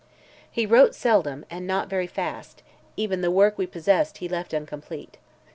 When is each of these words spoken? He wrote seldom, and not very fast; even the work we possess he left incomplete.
He 0.49 0.65
wrote 0.65 0.95
seldom, 0.95 1.45
and 1.47 1.67
not 1.67 1.87
very 1.87 2.07
fast; 2.07 2.63
even 2.97 3.21
the 3.21 3.29
work 3.29 3.55
we 3.59 3.67
possess 3.67 4.17
he 4.17 4.27
left 4.27 4.51
incomplete. 4.51 5.19